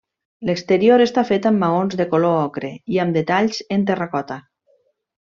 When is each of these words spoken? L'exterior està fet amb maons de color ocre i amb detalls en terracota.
L'exterior 0.49 1.01
està 1.03 1.23
fet 1.31 1.43
amb 1.49 1.61
maons 1.63 1.97
de 1.99 2.07
color 2.13 2.37
ocre 2.45 2.71
i 2.95 3.01
amb 3.03 3.19
detalls 3.21 3.61
en 3.77 3.85
terracota. 3.91 4.39